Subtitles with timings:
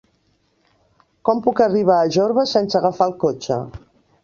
[1.29, 3.63] Com puc arribar a Jorba sense agafar el cotxe?